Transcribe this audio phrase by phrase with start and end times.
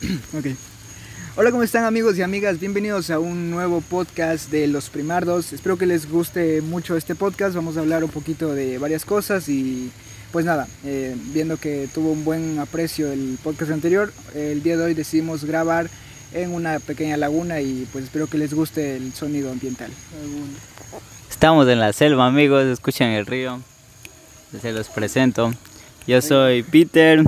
[0.36, 0.46] Ok.
[1.36, 2.58] Hola, ¿cómo están amigos y amigas?
[2.58, 5.52] Bienvenidos a un nuevo podcast de Los Primardos.
[5.52, 7.54] Espero que les guste mucho este podcast.
[7.54, 9.90] Vamos a hablar un poquito de varias cosas y
[10.32, 14.84] pues nada, eh, viendo que tuvo un buen aprecio el podcast anterior, el día de
[14.84, 15.90] hoy decidimos grabar
[16.32, 19.90] en una pequeña laguna y pues espero que les guste el sonido ambiental.
[21.28, 23.60] Estamos en la selva, amigos, escuchan el río.
[24.60, 25.52] Se los presento.
[26.06, 27.22] Yo soy Peter.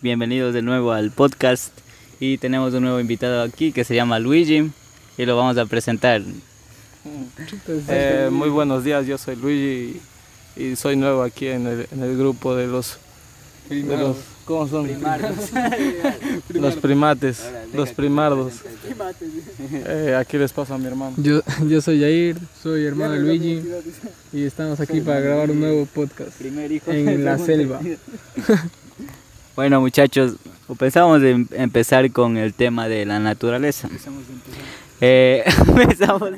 [0.00, 1.72] Bienvenidos de nuevo al podcast.
[2.20, 4.70] Y tenemos un nuevo invitado aquí que se llama Luigi
[5.16, 6.22] y lo vamos a presentar.
[7.88, 10.00] Eh, muy buenos días, yo soy Luigi
[10.56, 12.98] y soy nuevo aquí en el, en el grupo de los,
[13.68, 14.88] de los ¿cómo son?
[16.54, 18.54] los primates, los primardos.
[19.70, 21.14] Eh, aquí les paso a mi hermano.
[21.18, 23.62] Yo, yo soy Jair, soy hermano de Luigi
[24.32, 27.80] y estamos aquí para grabar un nuevo podcast Primer hijo en la selva.
[29.58, 30.36] Bueno, muchachos,
[30.76, 33.88] pensábamos en empezar con el tema de la naturaleza.
[35.00, 36.32] Eh, pensamos-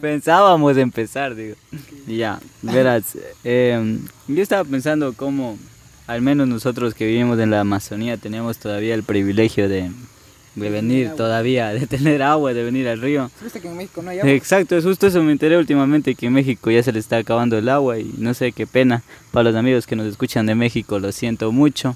[0.00, 1.54] pensábamos empezar, digo.
[2.06, 5.58] Ya, verás, eh, yo estaba pensando cómo,
[6.06, 9.90] al menos nosotros que vivimos en la Amazonía, tenemos todavía el privilegio de,
[10.56, 13.30] de venir todavía, de tener agua, de venir al río.
[13.42, 14.30] ¿Viste que en México no hay agua?
[14.32, 17.56] Exacto, es justo eso me enteré últimamente que en México ya se le está acabando
[17.56, 20.98] el agua y no sé qué pena para los amigos que nos escuchan de México,
[20.98, 21.94] lo siento mucho.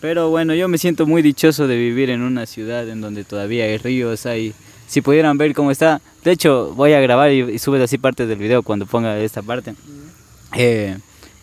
[0.00, 3.64] Pero bueno, yo me siento muy dichoso de vivir en una ciudad en donde todavía
[3.64, 4.54] hay ríos, hay...
[4.88, 8.24] Si pudieran ver cómo está, de hecho voy a grabar y, y subes así parte
[8.26, 9.74] del video cuando ponga esta parte.
[10.56, 10.96] Eh,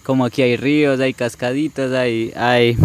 [0.04, 2.78] como aquí hay ríos, hay cascaditas, hay, hay,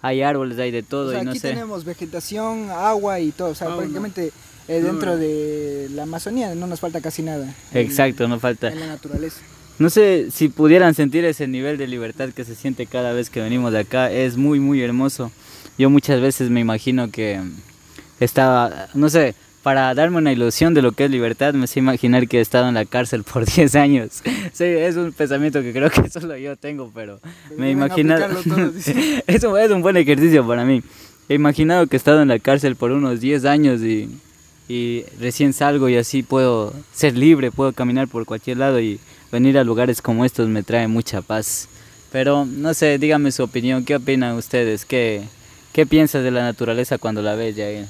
[0.00, 1.48] hay árboles, hay de todo O sea, y no aquí sé.
[1.48, 3.48] tenemos vegetación, agua y todo.
[3.48, 3.78] O sea, Fauna.
[3.78, 4.30] prácticamente
[4.68, 7.52] eh, dentro de la Amazonía no nos falta casi nada.
[7.72, 8.68] en- Exacto, no falta.
[8.68, 9.40] En la naturaleza.
[9.78, 13.40] No sé si pudieran sentir ese nivel de libertad que se siente cada vez que
[13.40, 14.10] venimos de acá.
[14.10, 15.32] Es muy, muy hermoso.
[15.76, 17.40] Yo muchas veces me imagino que
[18.20, 22.28] estaba, no sé, para darme una ilusión de lo que es libertad, me sé imaginar
[22.28, 24.22] que he estado en la cárcel por 10 años.
[24.52, 27.18] Sí, es un pensamiento que creo que solo yo tengo, pero
[27.56, 28.24] me he Vengan a imaginado...
[28.26, 29.24] aplicarlo todos, dice.
[29.26, 30.82] es, un, es un buen ejercicio para mí.
[31.28, 34.10] He imaginado que he estado en la cárcel por unos 10 años y,
[34.68, 39.00] y recién salgo y así puedo ser libre, puedo caminar por cualquier lado y
[39.34, 41.68] venir a lugares como estos me trae mucha paz.
[42.12, 44.84] Pero no sé, dígame su opinión, ¿qué opinan ustedes?
[44.84, 45.24] ¿Qué,
[45.72, 47.86] qué piensas de la naturaleza cuando la ves, Jair?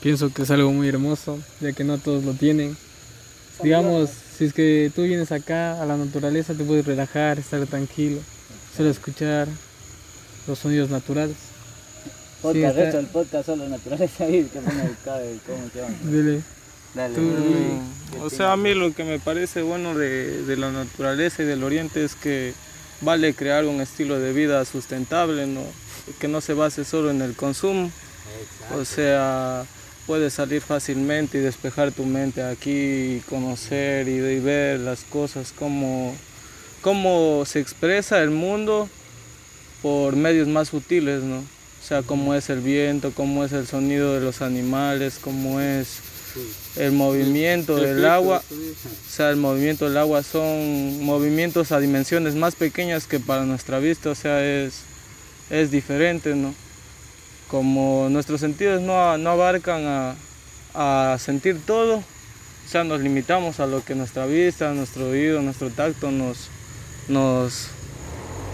[0.00, 2.74] Pienso que es algo muy hermoso, ya que no todos lo tienen.
[3.62, 4.08] Digamos,
[4.38, 8.18] si es que tú vienes acá a la naturaleza, te puedes relajar, estar tranquilo,
[8.74, 9.48] solo escuchar
[10.46, 11.36] los sonidos naturales.
[12.40, 15.94] Podcast, está- esto, el podcast solo naturaleza ahí, que ponga el cabe, ¿cómo se llama?
[16.04, 16.40] Dile,
[16.96, 17.20] Dale, Tú-
[18.10, 18.24] dale.
[18.24, 21.62] O sea, a mí lo que me parece bueno de, de la naturaleza y del
[21.62, 22.54] oriente es que
[23.02, 25.62] vale crear un estilo de vida sustentable, ¿no?
[26.18, 27.90] que no se base solo en el consumo.
[28.74, 29.64] O sea,
[30.06, 32.70] puedes salir fácilmente y despejar tu mente aquí,
[33.16, 36.14] y conocer y, y ver las cosas, cómo,
[36.80, 38.88] cómo se expresa el mundo
[39.82, 41.38] por medios más sutiles, ¿no?
[41.38, 45.98] O sea, cómo es el viento, cómo es el sonido de los animales, cómo es
[46.76, 48.42] el movimiento del agua.
[48.50, 53.78] O sea, el movimiento del agua son movimientos a dimensiones más pequeñas que para nuestra
[53.78, 54.82] vista, o sea, es,
[55.50, 56.54] es diferente, ¿no?
[57.48, 60.16] Como nuestros sentidos no, no abarcan a,
[60.74, 65.70] a sentir todo, o sea, nos limitamos a lo que nuestra vista, nuestro oído, nuestro
[65.70, 66.48] tacto nos,
[67.08, 67.68] nos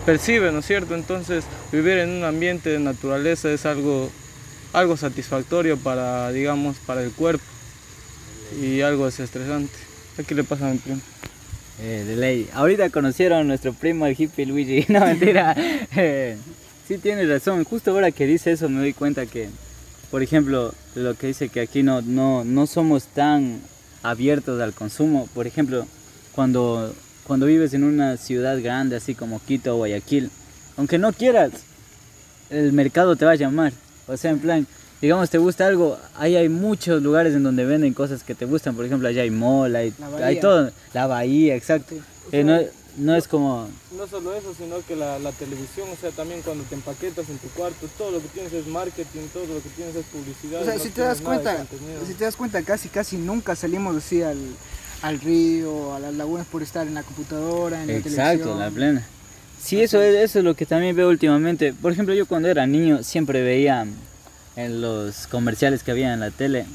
[0.05, 0.95] percibe, ¿no es cierto?
[0.95, 4.11] Entonces, vivir en un ambiente de naturaleza es algo,
[4.73, 7.52] algo satisfactorio para, digamos, para el cuerpo
[8.61, 9.73] y algo desestresante.
[10.19, 11.01] Aquí le pasa a mi primo.
[11.81, 12.49] Eh, de ley.
[12.53, 14.87] Ahorita conocieron a nuestro primo el hippie Luigi.
[14.93, 15.55] No, mentira.
[15.97, 16.37] Eh,
[16.87, 17.65] sí, tienes razón.
[17.65, 19.49] Justo ahora que dice eso me doy cuenta que,
[20.11, 23.61] por ejemplo, lo que dice que aquí no, no, no somos tan
[24.03, 25.29] abiertos al consumo.
[25.35, 25.87] Por ejemplo,
[26.33, 30.31] cuando, cuando vives en una ciudad grande así como Quito o Guayaquil,
[30.77, 31.53] aunque no quieras,
[32.51, 33.73] el mercado te va a llamar.
[34.07, 34.67] O sea, en plan,
[35.03, 38.75] digamos, te gusta algo, ahí hay muchos lugares en donde venden cosas que te gustan.
[38.77, 40.71] Por ejemplo, allá hay mall, hay, La todo.
[40.95, 41.97] La bahía, exacto.
[42.31, 42.61] Eh, no,
[42.97, 43.69] no es como...
[43.97, 47.39] No solo eso, sino que la, la televisión, o sea, también cuando te empaquetas en
[47.39, 50.63] tu cuarto, todo lo que tienes es marketing, todo lo que tienes es publicidad.
[50.63, 51.67] O sea, no si te das cuenta,
[52.07, 54.39] si te das cuenta, casi casi nunca salimos así al,
[55.03, 58.59] al río, a las lagunas por estar en la computadora, en la Exacto, televisión.
[58.61, 59.07] la plena.
[59.61, 61.73] Sí, eso es, eso es lo que también veo últimamente.
[61.73, 63.85] Por ejemplo, yo cuando era niño siempre veía
[64.57, 66.67] en los comerciales que había en la tele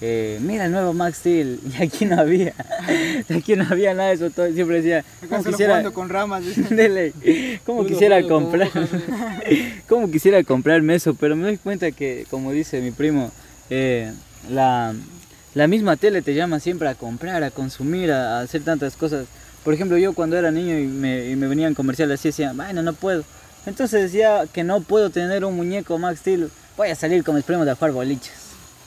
[0.00, 2.54] eh, mira el nuevo Max Steel, y aquí no había,
[3.36, 6.44] aquí no había nada de eso, todo, siempre decía, como quisiera, con ramas.
[6.70, 8.70] de ley, como Puro quisiera comprar,
[9.88, 13.32] como quisiera comprarme eso, pero me doy cuenta que, como dice mi primo,
[13.70, 14.12] eh,
[14.48, 14.94] la,
[15.54, 19.26] la misma tele te llama siempre a comprar, a consumir, a, a hacer tantas cosas.
[19.64, 22.82] Por ejemplo, yo cuando era niño y me, y me venían comerciales así, decía, bueno,
[22.82, 23.24] no puedo.
[23.66, 27.44] Entonces decía que no puedo tener un muñeco Max Steel, voy a salir con mis
[27.44, 28.32] primos a jugar boliches.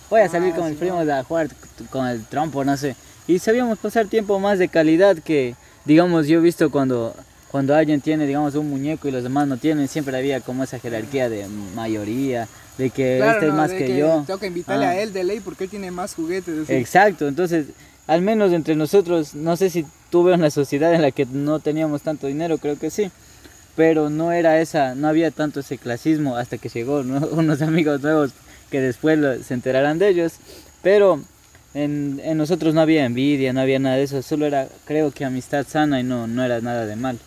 [0.09, 1.49] Voy a salir Ah, con sí, mis primos a jugar
[1.91, 2.95] con el trompo, no sé.
[3.27, 5.55] Y sabíamos pasar tiempo más de calidad que,
[5.85, 7.15] digamos, yo he visto cuando,
[7.51, 10.79] cuando alguien tiene, digamos, un muñeco y los demás no tienen, siempre había como esa
[10.79, 12.47] jerarquía de mayoría,
[12.77, 14.23] de que Claro, este es no, más de que, yo.
[14.25, 14.89] Toca invitarle Ah.
[14.89, 16.63] a él de ley porque él tiene más juguetes.
[16.63, 16.73] así.
[16.73, 17.67] Exacto, entonces,
[18.07, 22.01] al menos entre nosotros, no sé si tuve una sociedad en la que no teníamos
[22.01, 23.11] tanto dinero, creo que sí,
[23.75, 27.25] pero no era esa, no había tanto ese clasismo hasta que llegó ¿no?
[27.31, 28.31] unos amigos nuevos
[28.69, 30.33] que después se enterarán de ellos,
[30.81, 31.21] pero
[31.73, 35.25] en, en nosotros no había envidia, no había nada de eso, solo era, creo que
[35.25, 37.19] amistad sana y no, no era nada de mal.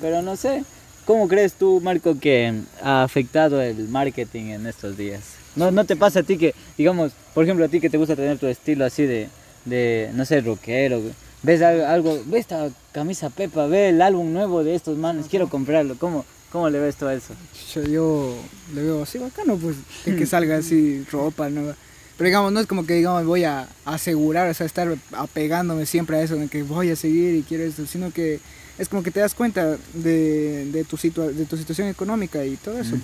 [0.00, 0.64] Pero no sé,
[1.04, 5.20] ¿cómo crees tú, Marco, que ha afectado el marketing en estos días?
[5.56, 8.16] ¿No, ¿No te pasa a ti que, digamos, por ejemplo, a ti que te gusta
[8.16, 9.28] tener tu estilo así de,
[9.64, 11.02] de no sé, rockero,
[11.42, 15.96] ves algo, ve esta camisa Pepa, ve el álbum nuevo de estos manes, quiero comprarlo,
[15.98, 17.34] ¿cómo, cómo le ves tú a eso?
[17.74, 18.34] Yo, yo
[18.74, 21.74] le veo así bacano, pues, de que salga así ropa nueva.
[22.18, 26.16] Pero digamos, no es como que digamos voy a asegurar, o sea, estar apegándome siempre
[26.18, 28.38] a eso, de que voy a seguir y quiero esto, sino que
[28.78, 32.56] es como que te das cuenta de, de, tu, situa de tu situación económica y
[32.56, 32.96] todo eso.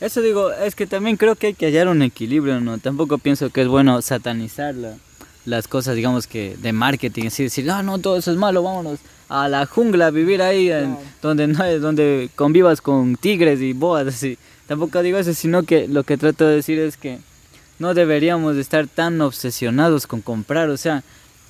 [0.00, 2.78] Eso digo, es que también creo que hay que hallar un equilibrio, ¿no?
[2.78, 4.96] Tampoco pienso que es bueno satanizar la-
[5.46, 8.98] las cosas, digamos que de marketing, así decir, ah, no, todo eso es malo, vámonos
[9.28, 11.00] a la jungla a vivir ahí, en- Claro.
[11.22, 14.38] donde no donde convivas con tigres y boas, así.
[14.66, 17.18] Tampoco digo eso, sino que lo que trato de decir es que
[17.78, 21.02] no deberíamos de estar tan obsesionados con comprar, o sea,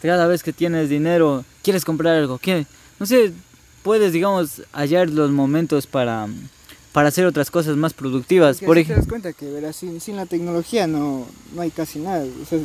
[0.03, 2.67] cada vez que tienes dinero, quieres comprar algo, ¿qué?
[2.99, 3.33] No sé,
[3.83, 6.27] puedes, digamos, hallar los momentos para,
[6.93, 8.57] para hacer otras cosas más productivas.
[8.59, 11.71] Porque Por así te das cuenta que verás, sin, sin la tecnología no, no hay
[11.71, 12.25] casi nada.
[12.43, 12.59] O sea,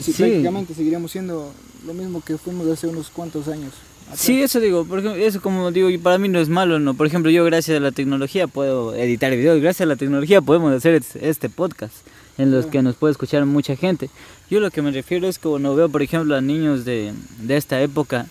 [0.00, 0.12] Sí.
[0.12, 1.52] prácticamente seguiríamos siendo
[1.86, 3.72] lo mismo que fuimos hace unos cuantos años.
[4.06, 4.20] atrás.
[4.20, 6.94] Sí, eso digo, por ejemplo, eso como digo, y para mí no es malo, ¿no?
[6.94, 10.72] Por ejemplo, yo gracias a la tecnología puedo editar videos, gracias a la tecnología podemos
[10.72, 11.94] hacer es- este podcast
[12.38, 12.70] en los Claro.
[12.70, 14.10] que nos puede escuchar mucha gente.
[14.50, 17.56] Yo lo que me refiero es que cuando veo, por ejemplo, a niños de, de
[17.56, 18.26] esta época,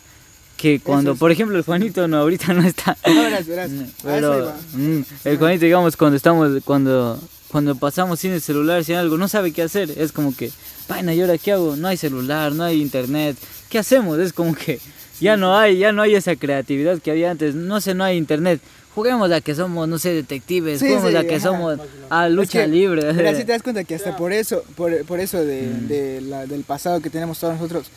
[0.58, 1.20] que cuando, es.
[1.20, 3.70] por ejemplo, el Juanito no ahorita no está, No, verás, verás.
[3.72, 7.20] A eso pero mm, el Juanito, digamos, cuando estamos, cuando,
[7.56, 9.90] cuando pasamos sin el celular, sin algo, no sabe qué hacer.
[9.98, 10.52] Es como que,
[10.90, 11.78] vaina, ¿y ahora qué hago?
[11.78, 13.38] No hay celular, no hay internet.
[13.70, 14.20] ¿Qué hacemos?
[14.20, 14.78] Es como que
[15.22, 17.56] ya no hay, ya no hay esa creatividad que había antes.
[17.56, 18.60] No sé, no hay internet.
[18.94, 20.80] Juguemos a que somos, no sé, detectives.
[20.82, 21.44] Sí, juguemos sí, a que ajá.
[21.48, 21.80] somos
[22.10, 23.14] a lucha Es que, libre.
[23.14, 25.88] Mira, si te das cuenta que hasta por eso, por, por eso de, Mm.
[25.88, 27.88] de la- del pasado que tenemos todos nosotros,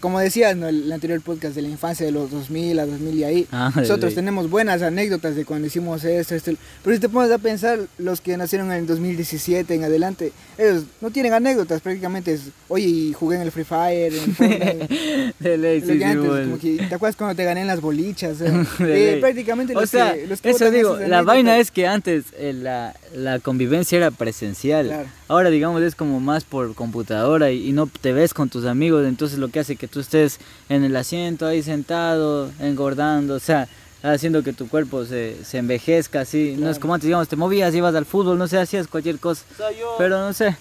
[0.00, 0.68] como decías, ¿no?
[0.68, 4.10] el, anterior podcast de la infancia de los 2000 a 2000 y ahí, Ah, nosotros
[4.10, 4.16] sí.
[4.16, 6.52] tenemos buenas anécdotas de cuando hicimos esto, esto.
[6.82, 10.84] Pero si te pones a pensar, los que nacieron en el 2017 en adelante, ellos
[11.00, 15.58] no tienen anécdotas, prácticamente es, oye, jugué en el Free Fire, en el Fortnite, De
[15.58, 16.44] ley, lo sí, que sí, antes, bueno.
[16.44, 18.38] como que, ¿te acuerdas cuando te gané en las bolichas?
[18.80, 21.86] Eh, Eh, prácticamente O los sea, que, los que eso digo, la vaina es que
[21.86, 24.86] antes eh, la, la convivencia era presencial.
[24.86, 25.08] Claro.
[25.28, 29.04] Ahora, digamos, es como más por computadora y, y no te ves con tus amigos,
[29.06, 30.38] entonces lo que hace que tú estés
[30.68, 33.66] en el asiento ahí sentado, engordando, o sea,
[34.02, 36.54] haciendo que tu cuerpo se, se envejezca así.
[36.58, 39.44] No es como antes, digamos, te movías, ibas al fútbol, no sé, hacías cualquier cosa.
[39.52, 40.56] O sea, yo Pero no sé.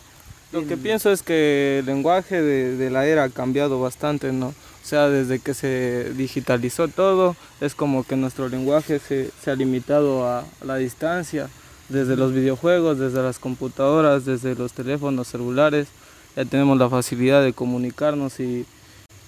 [0.52, 4.48] lo que pienso es que el lenguaje de, de la era ha cambiado bastante, ¿no?
[4.48, 9.56] O sea, desde que se digitalizó todo, es como que nuestro lenguaje se, se ha
[9.56, 11.50] limitado a la distancia,
[11.90, 15.88] desde los videojuegos, desde las computadoras, desde los teléfonos celulares,
[16.36, 18.66] ya tenemos la facilidad de comunicarnos y,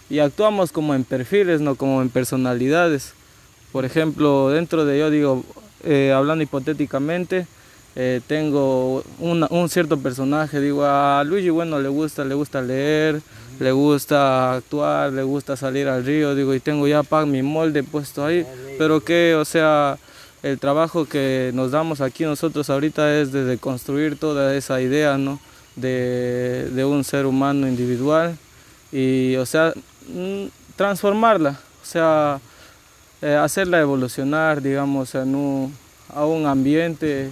[0.10, 3.14] y actuamos como en perfiles, no como en personalidades.
[3.72, 5.44] Por ejemplo, dentro de yo digo,
[5.84, 7.46] eh, hablando hipotéticamente,
[7.96, 13.22] eh, tengo una- un cierto personaje, digo, a Luigi, bueno, le gusta, le gusta leer,
[13.60, 17.82] le gusta actuar, le gusta salir al río, digo, y tengo ya pa, mi molde
[17.84, 18.46] puesto ahí,
[18.78, 19.98] pero que, o sea,
[20.44, 25.40] el trabajo que nos damos aquí nosotros ahorita es de construir toda esa idea, ¿no?
[25.76, 28.38] De, de un ser humano individual
[28.92, 29.74] y, o sea,
[30.08, 32.40] mm, transformarla, o sea,
[33.22, 35.76] eh, hacerla evolucionar, digamos, en un,
[36.14, 37.32] a un ambiente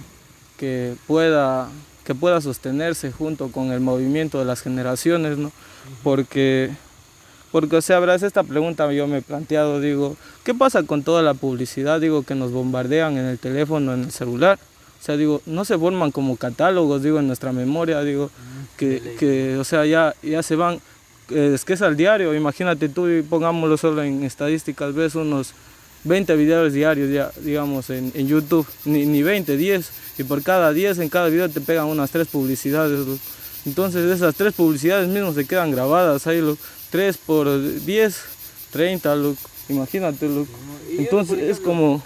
[0.58, 1.68] que pueda,
[2.04, 5.52] que pueda sostenerse junto con el movimiento de las generaciones, ¿no?
[6.02, 6.72] Porque,
[7.52, 11.22] porque, o sea, verás, esta pregunta yo me he planteado, digo, ¿qué pasa con toda
[11.22, 14.58] la publicidad, digo, que nos bombardean en el teléfono, en el celular?
[15.00, 18.30] O sea, digo, no se forman como catálogos, digo, en nuestra memoria, digo,
[18.76, 20.80] que, que, o sea, ya, ya se van,
[21.30, 25.52] es que es al diario, imagínate tú, y pongámoslo solo en estadísticas, ves unos
[26.06, 30.72] 20 videos diarios, ya, digamos, en, en YouTube, ni, ni 20, 10, y por cada
[30.72, 33.00] 10 en cada video te pegan unas 3 publicidades.
[33.66, 36.40] Entonces esas 3 publicidades mismas se quedan grabadas ahí.
[36.96, 38.22] 3 por 10,
[38.72, 39.36] 30, loco.
[39.68, 40.48] imagínate, loco.
[40.96, 42.02] Entonces es como...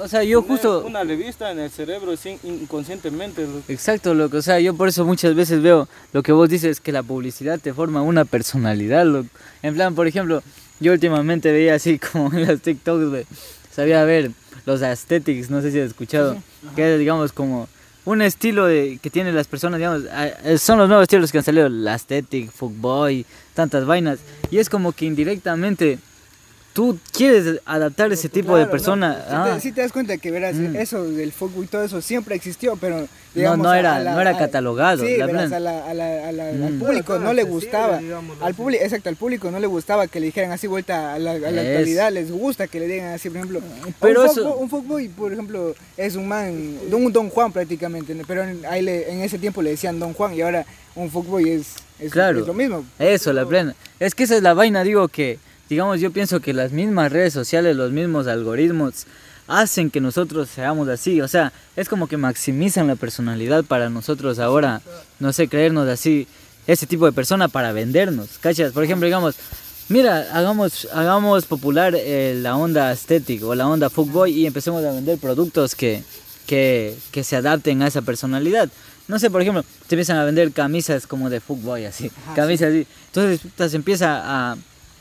[0.00, 0.84] O sea, yo justo...
[0.84, 3.42] Una revista en el cerebro inconscientemente.
[3.42, 3.62] loco.
[3.68, 4.38] Exacto, loco.
[4.38, 7.60] O sea, yo por eso muchas veces veo lo que vos dices, que la publicidad
[7.60, 9.28] te forma una personalidad, loco.
[9.62, 10.42] En plan, por ejemplo,
[10.80, 13.26] yo últimamente veía así como en los TikToks, güey,
[13.72, 14.32] sabía ver
[14.64, 16.36] los aesthetics, no sé si has escuchado,
[16.74, 17.68] que es, digamos, como
[18.04, 20.02] un estilo de, que tienen las personas, digamos,
[20.44, 23.24] eh, son los nuevos estilos que han salido, el aesthetic, fuckboy,
[23.56, 24.20] tantas vainas,
[24.52, 25.98] y es como que indirectamente
[26.76, 29.16] tú quieres adaptar ese tipo de persona.
[29.16, 29.24] ¿no?
[29.24, 29.54] Si, ah.
[29.54, 30.76] te, si te das cuenta que verás, Mm.
[30.76, 34.12] eso del fútbol y todo eso siempre existió, pero digamos, no a- era- a la-
[34.12, 36.74] no era a- catalogado, Sí, la verás, plan- a la- a la- a la- al
[36.74, 36.78] Mm.
[36.78, 37.98] público no le gustaba.
[38.42, 41.30] Al público, exacto, al público no le gustaba que le dijeran así vuelta a la,
[41.30, 41.68] a la Es.
[41.68, 43.60] actualidad, les gusta que le digan así, por ejemplo.
[43.98, 48.14] Pero un, eso- fuckboy, un fuckboy, por ejemplo, es un man, un Don Juan prácticamente,
[48.14, 48.22] ¿no?
[48.28, 51.48] pero en, ahí le- en ese tiempo le decían Don Juan y ahora un fuckboy
[51.48, 51.68] es,
[51.98, 52.40] es, Claro.
[52.40, 52.84] es lo mismo.
[52.98, 53.74] Eso, la plena.
[53.98, 57.32] Es que esa es la vaina, digo que, digamos, yo pienso que las mismas redes
[57.32, 59.06] sociales, los mismos algoritmos,
[59.48, 61.20] hacen que nosotros seamos así.
[61.20, 64.80] O sea, es como que maximizan la personalidad para nosotros ahora,
[65.18, 66.26] no sé, creernos así,
[66.66, 68.38] ese tipo de persona para vendernos.
[68.40, 68.72] ¿Cachas?
[68.72, 69.36] Por ejemplo, digamos,
[69.88, 74.92] mira, hagamos, hagamos popular eh, la onda estética o la onda fuckboy y empecemos a
[74.92, 76.02] vender productos que,
[76.46, 78.68] que, que se adapten a esa personalidad.
[79.08, 82.10] No sé, por ejemplo, te empiezan a vender camisas como de fuckboy, así.
[82.24, 82.86] Ajá, camisas así.
[83.06, 84.56] Entonces, se empieza a...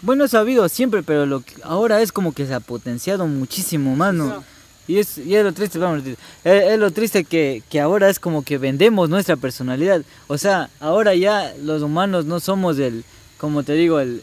[0.05, 3.95] Bueno, ha habido siempre, pero lo que ahora es como que se ha potenciado muchísimo
[3.95, 4.43] más, ¿no?
[4.87, 8.19] Y es, y es lo triste, vamos, es, es lo triste que, que ahora es
[8.19, 10.03] como que vendemos nuestra personalidad.
[10.27, 13.03] O sea, ahora ya los humanos no somos el,
[13.39, 14.21] como te digo, el,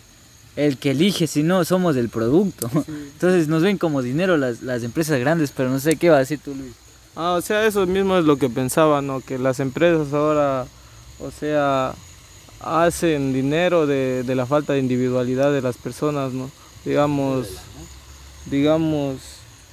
[0.55, 2.71] el que elige, sino somos el producto.
[2.87, 6.21] Entonces nos ven como dinero las, las empresas grandes, pero no sé qué va a
[6.21, 6.75] decir tú, Luis.
[7.17, 9.21] Ah, o sea, eso mismo es lo que pensaba, ¿no?
[9.21, 10.67] Que las empresas ahora,
[11.19, 11.93] o sea,
[12.63, 16.51] hacen dinero de, de la falta de individualidad de las personas, ¿no?
[16.85, 17.49] Digamos,
[18.47, 19.19] digamos,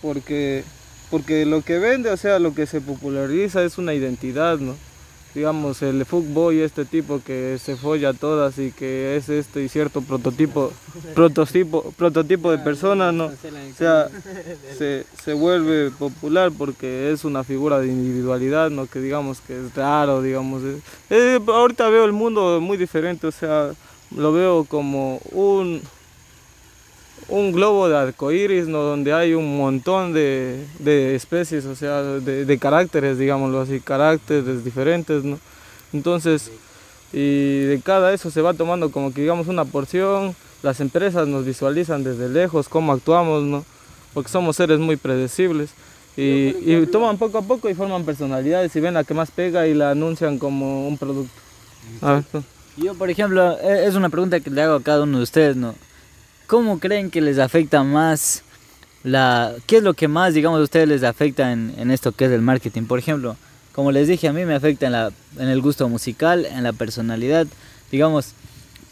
[0.02, 0.64] porque,
[1.10, 4.76] porque lo que vende, o sea, lo que se populariza es una identidad, ¿no?
[5.36, 9.70] Digamos, el fuckboy, este tipo que se folla a todas y que es este y
[9.70, 10.72] cierto prototipo,
[11.14, 13.26] prototipo, prototipo de persona, ¿no?
[13.26, 14.10] O sea,
[14.78, 18.88] se, se vuelve popular porque es una figura de individualidad, ¿no?
[18.88, 20.64] Que digamos que es raro, digamos.
[21.12, 23.72] Eh, ahorita veo el mundo muy diferente, o sea,
[24.16, 25.82] lo veo como un,
[27.30, 28.80] un globo de arcoíris, ¿no?
[28.80, 34.64] Donde hay un montón de, de especies, o sea, de, de caracteres, digámoslo así, caracteres
[34.64, 35.40] diferentes, ¿no?
[35.94, 36.52] Entonces,
[37.14, 41.46] y de cada eso se va tomando como que digamos una porción, las empresas nos
[41.46, 43.66] visualizan desde lejos cómo actuamos, ¿no?
[44.14, 45.72] Porque somos seres muy predecibles.
[46.18, 49.68] Y, y toman poco a poco y forman personalidades y ven la que más pega
[49.68, 51.32] y la anuncian como un producto.
[52.02, 52.44] A ver, tú.
[52.76, 55.56] Yo, por ejemplo, e- es una pregunta que le hago a cada uno de ustedes,
[55.56, 55.76] ¿no?
[56.50, 58.42] ¿Cómo creen que les afecta más
[59.04, 59.54] la...
[59.68, 62.32] ¿Qué es lo que más, digamos, a ustedes les afecta en, en esto que es
[62.32, 62.86] el marketing?
[62.86, 63.38] Por ejemplo,
[63.72, 66.74] como les dije, a mí me afecta en, la, en el gusto musical, en la
[66.74, 67.46] personalidad.
[67.92, 68.34] Digamos,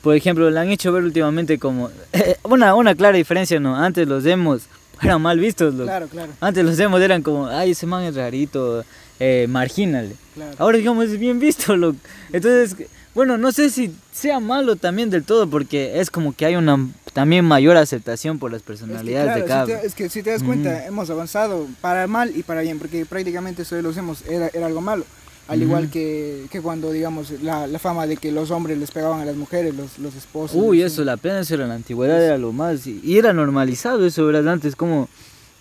[0.03, 1.89] por ejemplo, le han hecho ver últimamente como...
[2.43, 3.75] una, una clara diferencia, ¿no?
[3.75, 4.67] Antes los demos
[5.01, 5.85] eran mal vistos, loco.
[5.85, 8.85] Claro, claro, Antes los demos eran como, ay, ese man es rarito,
[9.19, 10.13] eh, marginal.
[10.35, 10.51] claro.
[10.59, 11.97] Ahora digamos es bien visto, loco.
[12.31, 16.55] Entonces, bueno, no sé si sea malo también del todo porque es como que hay
[16.55, 19.95] una también mayor aceptación por las Es que, personalidades claro, de cada si te- es
[19.95, 23.75] que si te das cuenta, hemos avanzado para mal y para bien, porque prácticamente eso
[23.75, 25.03] de los hemos era, era algo malo.
[25.47, 29.19] Al igual que, que cuando, digamos, la, la fama de que los hombres les pegaban
[29.21, 30.55] a las mujeres, los, los esposos.
[30.61, 32.85] Uy, eso, la pena eso era en la antigüedad, era lo más.
[32.85, 34.47] Y, y era normalizado eso, ¿verdad?
[34.49, 35.09] Antes, como,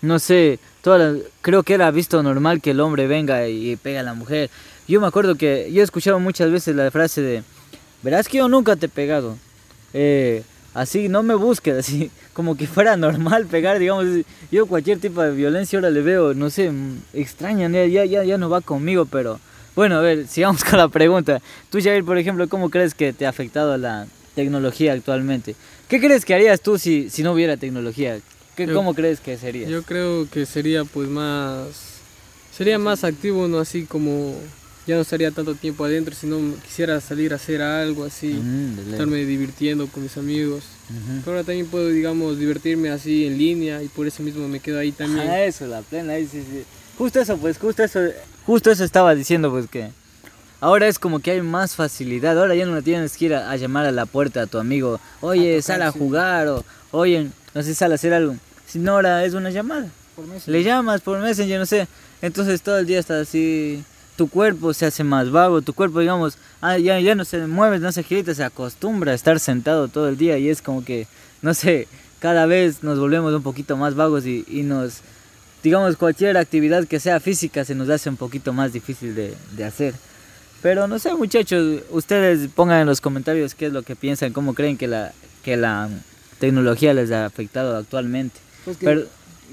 [0.03, 3.97] no sé, todas las- creo que era visto normal que el hombre venga y pegue
[3.97, 4.49] a la mujer.
[4.87, 7.43] Yo me acuerdo que yo he escuchado muchas veces la frase de,
[8.03, 9.37] verás que yo nunca te he pegado.
[9.93, 10.43] Eh,
[10.79, 14.05] así, no me busques, así, como que fuera normal pegar, digamos.
[14.51, 18.37] Yo cualquier tipo de violencia ahora le veo, no sé, mm, extraña, ya, ya, ya,
[18.37, 19.39] no va conmigo, pero...
[19.75, 21.39] Bueno, a ver, sigamos con la pregunta.
[21.69, 25.55] Tú, Jair, por ejemplo, ¿cómo crees que te ha afectado la tecnología actualmente?
[25.87, 28.17] ¿Qué crees que harías tú si, si no hubiera tecnología?
[28.55, 29.67] ¿Qué, Yo- ¿Cómo crees que sería?
[29.67, 31.67] Yo creo que sería pues más
[32.55, 34.33] sería más activo, no así como
[34.87, 39.17] ya no estaría tanto tiempo adentro, sino quisiera salir a hacer algo así, Mm, estarme
[39.25, 40.63] divirtiendo con mis amigos.
[41.23, 44.79] Pero ahora también puedo, digamos, divertirme así en línea y por eso mismo me quedo
[44.79, 45.27] ahí también.
[45.27, 46.63] Ah, eso, la plena, ahí sí, sí.
[46.97, 47.99] Justo eso, pues, justo eso,
[48.45, 49.89] justo eso estaba diciendo, pues, que
[50.61, 52.39] ahora es como que hay más facilidad.
[52.39, 54.99] Ahora ya no tienes que ir a, a llamar a la puerta a tu amigo.
[55.21, 55.99] Oye, A tocar, sal a sí.
[55.99, 58.35] jugar o oye, no sé, sal a hacer algo.
[58.65, 59.87] Sino ahora es una llamada.
[60.15, 60.25] Por.
[60.47, 61.87] Le llamas por Messenger, no sé.
[62.21, 63.83] Entonces todo el día estás así.
[64.17, 65.61] Tu cuerpo se hace más vago.
[65.61, 69.15] Tu cuerpo, digamos, ah, ya, ya no se mueve, no se agita, se acostumbra a
[69.15, 70.37] estar sentado todo el día.
[70.37, 71.07] Y es como que,
[71.41, 71.87] no sé,
[72.19, 75.01] cada vez nos volvemos un poquito más vagos y, y nos.
[75.63, 79.63] Digamos, cualquier actividad que sea física se nos hace un poquito más difícil de, de
[79.63, 79.93] hacer.
[80.61, 84.53] Pero no sé, muchachos, ustedes pongan en los comentarios qué es lo que piensan, cómo
[84.53, 85.89] creen que la, que la
[86.39, 88.39] tecnología les ha afectado actualmente.
[88.65, 89.05] Pues que Pero,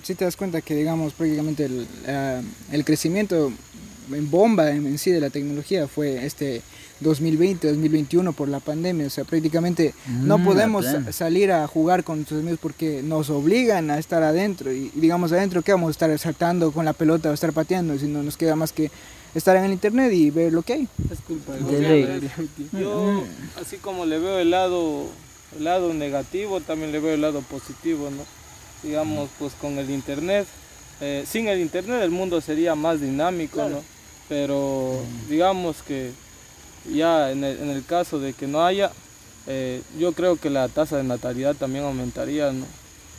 [0.03, 2.43] si te das cuenta que, digamos, prácticamente el, eh,
[2.73, 3.53] el crecimiento
[4.13, 6.63] en bomba en, en sí de la tecnología fue este
[7.01, 9.07] 2020, 2021 por la pandemia.
[9.07, 13.31] O sea, prácticamente no Mm, la podemos salir a jugar con nuestros amigos porque nos
[13.31, 14.73] obligan a estar adentro.
[14.73, 17.99] Y, y digamos, adentro, ¿qué vamos a estar saltando con la pelota o estar pateando?
[17.99, 18.91] Si no nos queda más que
[19.35, 20.89] estar en el internet y ver lo que hay.
[21.11, 22.21] Es culpa De.
[22.73, 23.23] Yo,
[23.61, 25.07] así como le veo el lado,
[25.57, 28.23] el lado negativo, también le veo el lado positivo, ¿no?
[28.83, 30.47] Digamos, pues con el internet,
[31.01, 33.83] eh, sin el internet el mundo sería más dinámico, ¿no?
[34.29, 36.13] Pero digamos que
[36.93, 38.91] ya en el, en el caso de que no haya,
[39.47, 42.67] eh, yo creo que la tasa de natalidad también aumentaría, ¿no?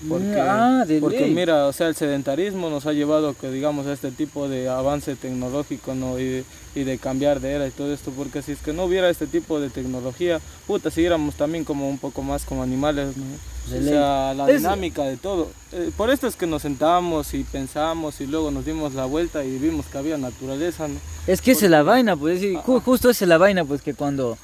[0.07, 3.93] Porque, Ah, de porque mira, o sea, el sedentarismo nos ha llevado que digamos a
[3.93, 6.19] este tipo de avance tecnológico, ¿no?
[6.19, 6.43] Y
[6.75, 9.27] y de cambiar de era y todo esto, porque si es que no hubiera este
[9.27, 13.23] tipo de tecnología, puta, siguiéramos también como un poco más como animales, ¿no?
[13.65, 15.47] O sea, la dinámica de todo.
[15.71, 19.43] Eh, por esto es que nos sentamos y pensamos y luego nos dimos la vuelta
[19.43, 20.95] y vimos que había naturaleza, ¿no?
[21.25, 24.37] Es que esa es la vaina, pues, justo esa es la vaina, pues, que cuando,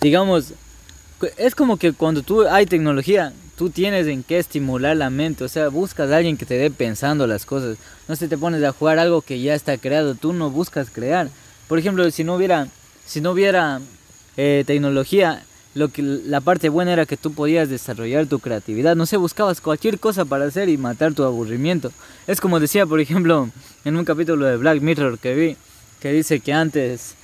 [0.00, 0.52] digamos,
[1.36, 5.48] es como que cuando tú hay tecnología, tú tienes en qué estimular la mente, o
[5.48, 8.72] sea, buscas a alguien que te dé pensando las cosas, no se te pones a
[8.72, 11.28] jugar algo que ya está creado, tú no buscas crear.
[11.66, 12.68] Por ejemplo, si no hubiera,
[13.04, 13.80] si no hubiera
[14.36, 15.42] eh, tecnología,
[15.74, 19.60] lo que la parte buena era que tú podías desarrollar tu creatividad, no sé, buscabas
[19.60, 21.92] cualquier cosa para hacer y matar tu aburrimiento.
[22.26, 23.50] Es como decía, por ejemplo,
[23.84, 25.56] en un capítulo de Black Mirror que vi,
[26.00, 27.14] que dice que antes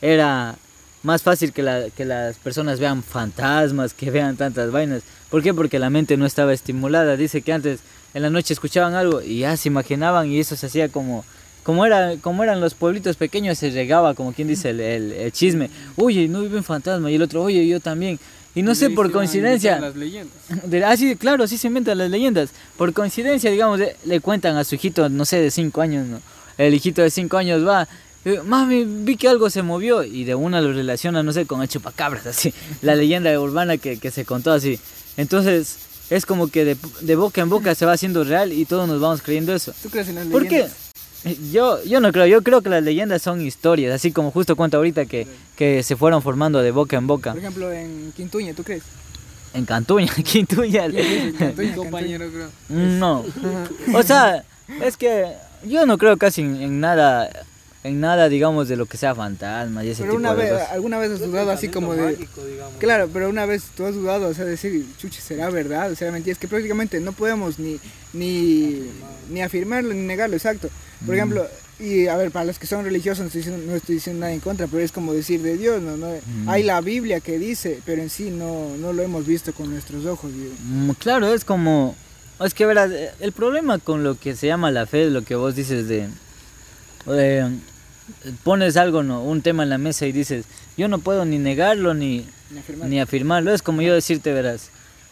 [0.00, 0.54] era
[1.02, 5.02] más fácil que, la- que las personas vean fantasmas, que vean tantas vainas.
[5.30, 5.52] ¿Por qué?
[5.54, 7.16] Porque la mente no estaba estimulada.
[7.16, 7.80] Dice que antes
[8.14, 11.24] en la noche escuchaban algo y ya se imaginaban y eso se hacía como...
[11.64, 15.32] Como, era, como eran los pueblitos pequeños, se regaba, como quien dice, el, el- el
[15.32, 15.68] chisme.
[15.96, 17.10] Oye, no vive un fantasma.
[17.10, 18.18] Y el otro, oye, yo también.
[18.54, 19.78] Y no Y sé, por coincidencia...
[19.78, 20.34] Las leyendas.
[20.64, 22.48] De, ah, sí, claro, así se inventan las leyendas.
[22.78, 26.22] Por coincidencia, digamos, eh, le cuentan a su hijito, no sé, de 5 años, ¿no?
[26.56, 27.86] El hijito de 5 años va,
[28.24, 31.60] eh, mami, vi que algo se movió y de una lo relaciona, no sé, con
[31.60, 32.54] el chupacabras, así.
[32.80, 34.80] La leyenda urbana que, que se contó así.
[35.18, 35.76] Entonces,
[36.08, 39.00] es como que de, de boca en boca se va haciendo real y todos nos
[39.00, 39.74] vamos creyendo eso.
[39.82, 40.68] ¿Tú crees en las ¿Por qué?
[41.24, 41.52] leyendas?
[41.52, 44.76] Yo, yo no creo, yo creo que las leyendas son historias, así como justo cuento
[44.76, 45.26] ahorita que,
[45.56, 47.32] que se fueron formando de boca en boca.
[47.32, 48.84] Por ejemplo, en Quintuña, ¿tú crees?
[49.52, 50.86] En Cantuña, Quintuña.
[50.86, 52.48] En Cantuña, compañero, creo.
[52.68, 53.24] No.
[53.94, 54.44] O sea,
[54.82, 55.26] es que
[55.66, 57.28] yo no creo casi en, en nada,
[57.84, 60.52] en nada, digamos, de lo que sea fantasma y ese Pero tipo una de vez,
[60.52, 60.70] cosas.
[60.72, 62.18] alguna vez has dudado así como de...
[62.78, 65.92] Claro, pero una vez tú has dudado, o sea, decir, chuche, ¿será verdad?
[65.92, 67.78] O sea, mentira, es que prácticamente no podemos ni,
[68.12, 68.82] ni,
[69.30, 70.68] ni afirmarlo ni negarlo, exacto.
[71.06, 71.18] Por Mm.
[71.18, 71.46] ejemplo,
[71.78, 74.32] y a ver, para los que son religiosos no estoy diciendo, no estoy diciendo nada
[74.32, 75.96] en contra, pero es como decir de Dios, ¿no?
[75.96, 76.48] no Mm.
[76.48, 80.04] Hay la Biblia que dice, pero en sí no, no lo hemos visto con nuestros
[80.04, 80.52] ojos, digo.
[80.64, 81.94] Mm, Claro, es como...
[82.44, 85.54] Es que verás, el problema con lo que se llama la fe lo que vos
[85.54, 86.08] dices de...
[87.06, 87.48] eh,
[88.44, 89.22] pones algo, ¿no?
[89.22, 90.44] un tema en la mesa y dices,
[90.76, 92.88] yo no puedo ni negarlo ni, Ni afirmar.
[92.88, 93.52] ni afirmarlo.
[93.52, 94.70] Es como yo decirte, verás.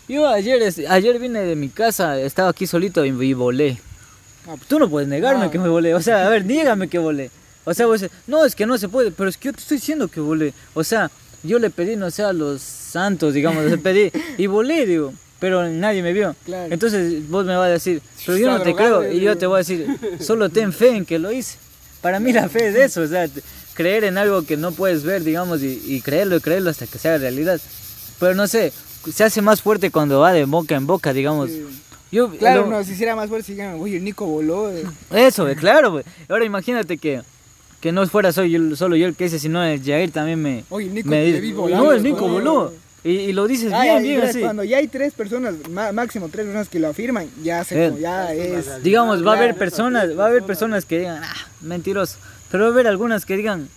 [0.09, 3.79] Yo ayer, ayer vine de mi casa, estaba aquí solito y, y volé.
[4.46, 5.51] Ah, pues, Tú no puedes negarme No.
[5.51, 5.94] que me volé.
[5.94, 7.31] O sea, a ver, dígame que volé.
[7.64, 9.79] O sea, vos no, es que no se puede, pero es que yo te estoy
[9.79, 10.55] diciendo que volé.
[10.75, 11.11] O sea,
[11.42, 15.68] yo le pedí, no sé, a los santos, digamos, le pedí y volé, digo, pero
[15.68, 16.37] nadie me vio.
[16.44, 16.72] Claro.
[16.72, 19.11] Entonces vos me vas a decir, pero yo no te creo.
[19.12, 19.88] Y yo te voy a decir,
[20.20, 21.59] solo ten fe en que lo hice.
[22.07, 23.27] Para mí la fe es eso, o sea,
[23.75, 26.99] creer en algo que no puedes ver, digamos, y, y creerlo y creerlo hasta que
[26.99, 27.61] sea realidad.
[28.21, 28.73] Pero no sé,
[29.12, 31.51] se hace más fuerte cuando va de boca en boca, digamos.
[31.51, 31.66] Sí.
[32.12, 34.71] Yo, Claro, lo- no, si hiciera más fuerte, si digan, oye, el Nico voló.
[34.71, 34.85] eh".
[35.11, 36.05] eso, güey, claro, güey.
[36.29, 37.23] Ahora imagínate que,
[37.81, 40.62] que no fuera soy yo- solo yo el que hice, sino el Jair también me...
[40.71, 41.85] Oye, el Nico me te vi volando.
[41.87, 42.73] no, el Nico voló.
[43.05, 44.41] Y, y lo dices Ah, bien, y bien así.
[44.41, 47.93] Cuando ya hay tres personas, máximo tres personas que lo afirman, ya se Eh.
[48.01, 48.83] ya es.
[48.83, 52.17] Digamos, va a haber personas, va a haber personas que digan, ah, mentiroso.
[52.51, 53.69] Pero va a haber algunas que digan,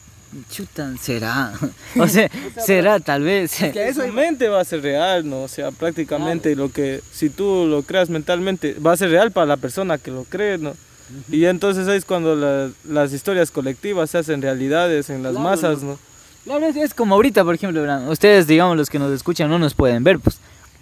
[0.50, 1.54] chutan, será.
[2.00, 2.30] o sea,
[2.66, 3.54] será tal vez.
[3.72, 5.44] Que eso Tu mente va a ser real, ¿no?
[5.44, 9.46] O sea, prácticamente lo que, si tú lo creas mentalmente, va a ser real para
[9.46, 10.74] la persona que lo cree, ¿no?
[11.32, 15.82] Y entonces ahí es cuando la- las historias colectivas se hacen realidades en las masas,
[15.84, 15.98] ¿no?
[16.50, 19.60] Claro, es, es como ahorita, por ejemplo, verán, ustedes, digamos, los que nos escuchan no
[19.60, 20.40] nos pueden ver, pues.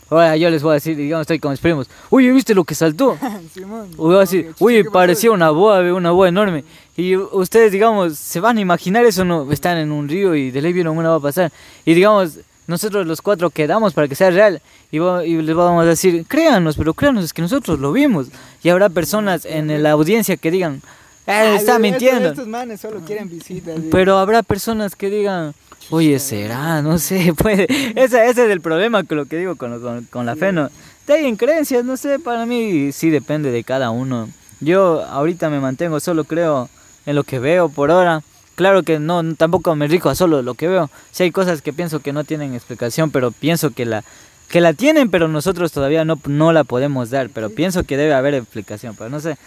[0.10, 2.73] Ahora yo les voy a decir, digamos, estoy con mis primos, oye, ¿viste lo que
[2.73, 3.17] saltó?
[3.53, 3.89] Simón.
[3.97, 6.63] O voy a decir, ¿Qué oye, parecía una boa, una boa enorme.
[6.95, 10.62] Y ustedes, digamos, se van a imaginar eso, no están en un río y de
[10.62, 11.51] ley vieron una va a pasar.
[11.84, 14.62] Y digamos, nosotros los cuatro quedamos para que sea real.
[14.89, 18.27] Y, va- y les vamos a decir, créanos, pero créanos, es que nosotros lo vimos.
[18.63, 20.89] Y habrá personas en la audiencia que digan, "Ah,
[21.27, 22.29] Ay, está estos- mintiendo.
[22.29, 23.75] Estos manes solo quieren visitas.
[23.75, 23.89] sí.
[23.91, 25.53] Pero habrá personas que digan,
[25.89, 27.67] oye, será, no sé, puede.
[27.95, 30.69] Ese, ese es el problema con lo que digo con, con, con la fe, ¿no?
[31.05, 34.29] De ahí en creencias, no sé, para mí sí depende de cada uno.
[34.59, 36.69] Yo ahorita me mantengo, solo creo
[37.05, 38.23] en lo que veo por ahora.
[38.55, 40.89] Claro que no, tampoco me rico a solo lo que veo.
[41.11, 44.03] Si hay cosas que pienso que no tienen explicación, pero pienso que la,
[44.49, 47.29] que la tienen, pero nosotros todavía no, no la podemos dar.
[47.29, 49.37] Pero pienso que debe haber explicación, pero no sé.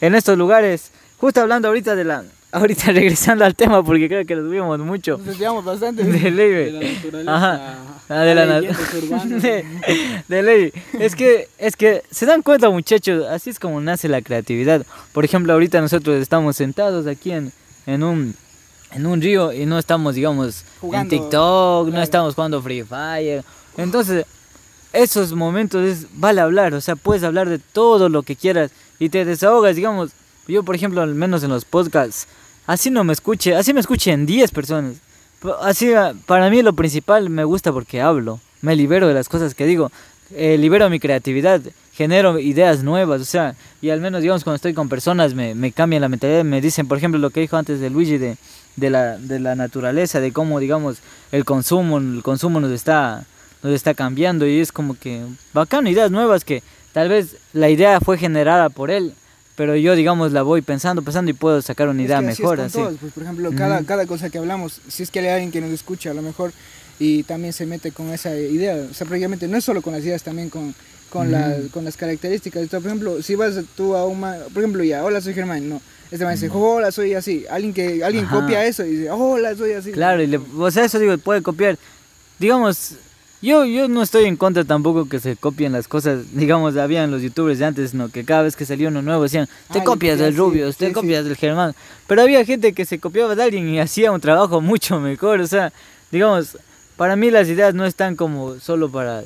[0.00, 2.24] En estos lugares, justo hablando ahorita de la...
[2.50, 5.18] Ahorita regresando al tema, porque creo que nos vimos mucho.
[5.18, 6.02] Nos desviamos bastante.
[6.02, 7.36] De ley, De la naturaleza.
[7.36, 7.78] Ajá.
[8.08, 8.62] Ah, de la
[9.02, 9.42] urbanas.
[9.42, 9.64] de,
[10.26, 10.72] de ley.
[10.98, 14.86] Es que, es que se dan cuenta, muchachos, así es como nace la creatividad.
[15.12, 17.52] Por ejemplo, ahorita nosotros estamos sentados aquí en,
[17.86, 18.34] en un
[18.92, 23.44] en un río y no estamos, digamos, Jugando, en TikTok, no estamos jugando Free Fire.
[23.76, 24.24] Entonces,
[24.92, 29.10] esos momentos es, vale hablar, o sea, puedes hablar de todo lo que quieras y
[29.10, 30.10] te desahogas, digamos,
[30.54, 32.26] yo por ejemplo, al menos en los podcasts,
[32.66, 34.96] así no me escuche, así me escuchen 10 personas.
[35.62, 39.54] Así, ah, para mí lo principal me gusta porque hablo, me libero de las cosas
[39.54, 39.92] que digo,
[40.34, 41.60] eh, libero mi creatividad,
[41.92, 45.72] genero ideas nuevas, o sea, y al menos, digamos, cuando estoy con personas me, me
[45.72, 48.36] cambian la mentalidad, me dicen, por ejemplo, lo que dijo antes de Luigi de,
[48.76, 50.98] de, la, de la naturaleza, de cómo, digamos,
[51.32, 53.24] el consumo, el consumo nos está,
[53.62, 58.00] nos está cambiando y es como que bacano, ideas nuevas que tal vez la idea
[58.00, 59.14] fue generada por él,
[59.58, 62.32] pero yo, digamos, la voy pensando, pensando y puedo sacar una Es idea que así
[62.34, 62.78] es mejor, con así.
[62.78, 63.86] todos, pues, por ejemplo, cada, Ujú.
[63.86, 66.52] cada cosa que hablamos, si es que hay alguien que nos escucha a lo mejor
[67.00, 70.04] y también se mete con esa idea, o sea, prácticamente no es solo con las
[70.04, 70.76] ideas, también con,
[71.10, 72.62] con, la- con las características.
[72.62, 75.68] Entonces, por ejemplo, si vas tú a un, ma- por ejemplo, ya, hola, soy Germán,
[75.68, 78.36] no, este man dice, hola, soy así, alguien que alguien Ajá.
[78.40, 79.90] copia eso y dice, hola, soy así.
[79.90, 81.76] Claro, y le, o sea, eso digo, puede copiar.
[82.38, 82.92] Digamos,
[83.40, 86.24] yo, yo no estoy en contra tampoco que se copien las cosas.
[86.32, 88.08] Digamos, habían los youtubers de antes, ¿no?
[88.08, 90.88] Que cada vez que salía uno nuevo decían, te Ah, copias del sí, Rubio, te
[90.88, 91.74] sí, copias del Germán.
[92.06, 95.40] Pero había gente que se copiaba de alguien y hacía un trabajo mucho mejor.
[95.40, 95.72] O sea,
[96.10, 96.58] digamos,
[96.96, 99.22] para mí las ideas no están como solo para,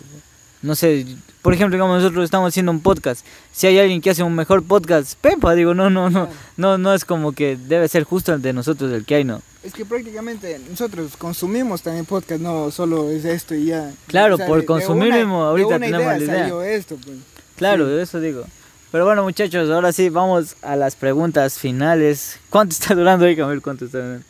[0.61, 1.07] no sé,
[1.41, 3.25] por ejemplo, digamos, nosotros estamos haciendo un podcast.
[3.51, 6.95] Si hay alguien que hace un mejor podcast, Pepa, digo, no, no, no, no, no
[6.95, 9.41] es como que debe ser justo el de nosotros el que hay, ¿no?
[9.63, 13.93] Es que prácticamente nosotros consumimos también podcast, no solo es esto y ya.
[14.09, 16.39] Claro, O por consumir mismo, de ahorita una tenemos la idea.
[16.41, 17.17] salió esto, pues.
[17.57, 18.03] Claro, Sí.
[18.03, 18.45] eso digo.
[18.91, 22.39] Pero bueno, muchachos, ahora sí vamos a las preguntas finales.
[22.51, 23.25] ¿Cuánto está durando?
[23.25, 24.25] Que ver cuánto está durando.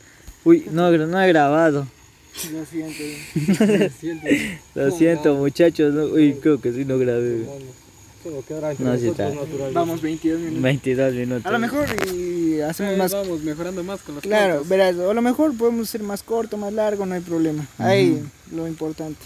[0.45, 1.87] Uy, no, no he grabado.
[2.53, 3.03] Lo siento.
[4.75, 5.92] Lo siento, muchachos.
[5.95, 7.47] no- uy, creo que sí no grabé.
[8.24, 9.30] Entre No, sí está.
[9.72, 10.62] Vamos 22 minutos.
[10.62, 11.46] 22 minutos.
[11.46, 14.68] A lo mejor y hacemos más vamos mejorando más con los Claro, podcasts.
[14.68, 17.66] verás, a lo mejor podemos ser más corto, más largo, no hay problema.
[17.78, 18.22] Ahí
[18.54, 19.20] lo importante.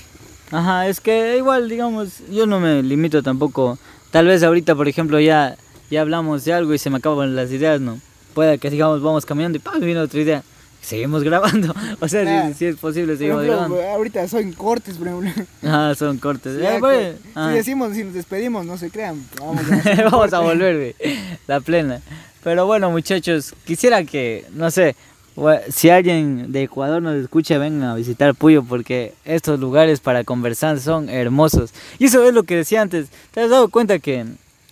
[0.50, 3.78] Ajá, es que igual, digamos, yo no me limito tampoco.
[4.10, 5.56] Tal vez ahorita, por ejemplo, ya,
[5.90, 8.00] ya hablamos de algo y se me acaban las ideas, ¿no?
[8.32, 9.80] Puede que, digamos, vamos caminando y ¡pam!
[9.80, 10.42] viene otra idea.
[10.86, 11.74] Seguimos grabando.
[12.00, 12.48] O sea, Claro.
[12.48, 13.90] si, si es posible, seguimos ejemplo, grabando.
[13.96, 15.30] ahorita son cortes, por ejemplo.
[15.64, 16.60] Ah, son cortes.
[16.60, 17.48] Ya Eh, pues, ah.
[17.50, 19.24] Si decimos, si nos despedimos, no se crean.
[19.40, 21.16] Vamos a Vamos a volver, güey.
[21.48, 22.00] La plena.
[22.44, 24.94] Pero bueno, muchachos, quisiera que, no sé,
[25.70, 30.78] si alguien de Ecuador nos escucha, vengan a visitar Puyo porque estos lugares para conversar
[30.78, 31.72] son hermosos.
[31.98, 33.08] Y eso es lo que decía antes.
[33.32, 34.24] ¿Te has dado cuenta que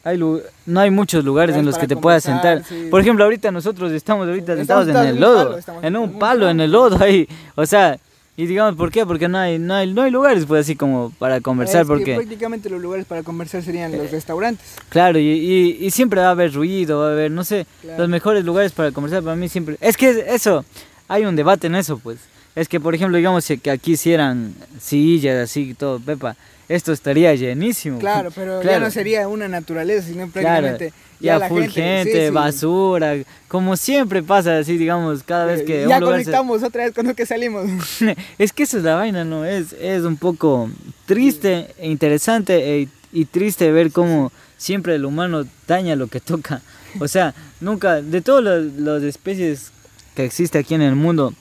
[0.05, 2.62] hay no hay muchos lugares en los que te puedas sentar?
[2.64, 2.88] sí.
[2.90, 6.19] Por ejemplo, ahorita nosotros estamos ahorita Estamos sentados en el lodo, palo, estamos en un
[6.19, 7.29] palo, en el lodo ahí.
[7.55, 7.99] O sea,
[8.37, 9.07] y digamos, ¿por qué?
[9.07, 11.95] Porque no hay, no hay, no hay lugares, pues así como para conversar, Es que
[11.95, 12.14] porque...
[12.17, 14.75] prácticamente los lugares para conversar serían los restaurantes.
[14.88, 17.99] Claro, y, y, y siempre va a haber ruido, va a haber, no sé, Claro.
[18.01, 19.77] los mejores lugares para conversar para mí siempre.
[19.81, 20.64] Es que eso,
[21.07, 22.19] hay un debate en eso, pues.
[22.57, 26.37] Es que, por ejemplo, digamos que aquí hicieran sillas, así, todo, Pepa,
[26.68, 27.98] esto estaría llenísimo.
[27.98, 32.33] Claro, pero ya no sería una naturaleza, sino Claro, prácticamente ya, la full gente, sí.
[32.35, 33.14] basura,
[33.48, 36.94] como siempre pasa así, digamos, cada vez que ya un lugar se- conectamos otra vez
[36.94, 37.64] cuando que salimos.
[38.38, 39.44] es que esa es la vaina, ¿no?
[39.44, 40.68] Es, es un poco
[41.07, 46.62] triste e interesante e- y triste ver cómo siempre el humano daña lo que toca.
[47.00, 49.70] O sea, nunca, de todas las, las especies
[50.14, 51.33] que existe aquí en el mundo,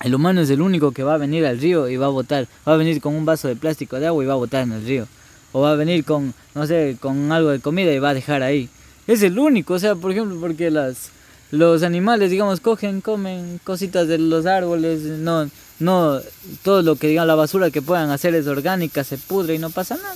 [0.00, 2.46] el humano es el único que va a venir al río y va a botar,
[2.66, 4.72] va a venir con un vaso de plástico de agua y va a botar en
[4.72, 5.08] el río.
[5.52, 8.42] O va a venir con, no sé, con algo de comida y va a dejar
[8.42, 8.68] ahí.
[9.06, 11.10] Es el único, o sea, por ejemplo, porque las,
[11.50, 16.20] los animales, digamos, cogen, comen cositas de los árboles, no, no
[16.62, 19.70] todo lo que digan la basura que puedan hacer es orgánica, se pudre y no
[19.70, 20.14] pasa nada.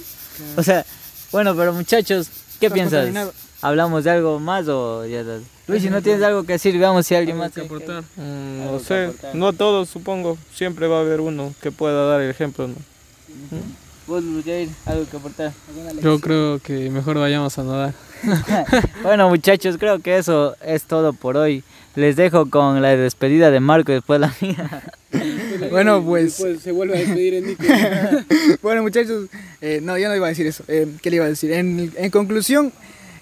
[0.57, 0.85] O sea,
[1.33, 2.29] bueno, pero muchachos,
[2.61, 3.13] ¿qué Está piensas?
[3.63, 5.43] ¿Hablamos de algo más o ya estás?
[5.69, 8.03] Luis, si no tienes algo que decir, veamos si alguien más que que- aportar.
[8.17, 9.35] Mm, Algo no que sé, aportar.
[9.37, 12.75] no todos supongo, siempre va a haber uno que pueda dar el ejemplo, ¿no?
[14.07, 15.53] Vos, Jair, algo que aportar.
[16.03, 17.95] Yo creo que mejor vayamos a nadar.
[19.03, 21.63] Bueno, muchachos, creo que eso es todo por hoy.
[21.95, 24.83] Les dejo con la despedida de Marco y después la mía.
[25.71, 26.35] Bueno, pues.
[26.35, 27.63] se vuelve a despedir en Nico.
[28.63, 29.29] bueno, muchachos,
[29.61, 30.65] eh, no, yo no iba a decir eso.
[30.67, 31.53] Eh, ¿Qué le iba a decir?
[31.53, 32.73] En, en conclusión,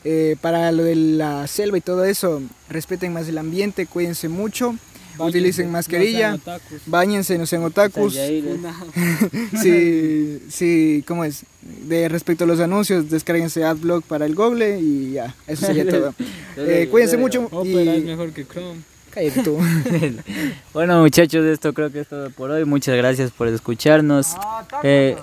[0.05, 4.75] eh, para lo de la selva y todo eso, respeten más el ambiente, cuídense mucho,
[5.19, 6.39] utilicen mascarilla,
[6.87, 8.17] bañense, no sean otakus.
[9.61, 11.45] Sí, sí, ¿cómo es?
[11.87, 16.15] De respecto a los anuncios, descárguense AdBlock para el Google y ya, eso sería todo.
[16.57, 18.81] Eh, cuídense mucho Opera es y mejor que Chrome.
[19.11, 19.59] cállate tú.
[20.75, 22.65] Bueno, muchachos, esto creo que es todo por hoy.
[22.65, 24.37] Muchas gracias por escucharnos.
[24.83, 25.17] Eh,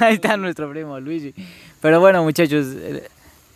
[0.00, 1.34] ahí está nuestro primo Luigi.
[1.80, 3.08] Pero bueno, muchachos, eh,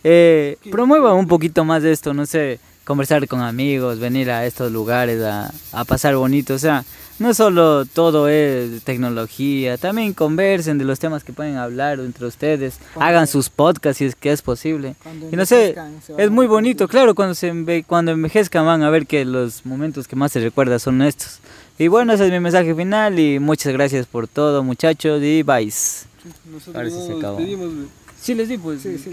[0.03, 4.71] eh, promuevan un poquito más de esto, no sé, conversar con amigos, venir a estos
[4.71, 6.53] lugares a, a pasar bonito.
[6.55, 6.83] O sea,
[7.19, 12.79] no solo todo es tecnología, también conversen de los temas que pueden hablar entre ustedes.
[12.95, 14.95] Hagan sus podcasts si es que es posible.
[15.03, 15.75] Cuando Y no sé,
[16.17, 20.07] es muy bonito, claro, cuando se enve- cuando envejezcan van a ver que los momentos
[20.07, 21.39] que más se recuerda son estos.
[21.77, 25.65] Y bueno, ese es mi mensaje final y muchas gracias por todo, muchachos, y bye.
[25.65, 27.37] Nosotros Ahora se nos acabó.
[27.37, 27.87] despedimos, güey.
[28.21, 28.81] Sí, les di, pues.
[28.81, 29.09] Sí, sí.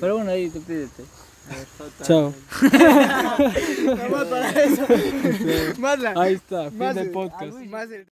[0.00, 1.04] Pero bueno, ahí despídete.
[2.02, 2.32] Chao.
[4.10, 4.82] Más para eso.
[5.78, 7.52] Más la- Ahí está, fin más del el- podcast.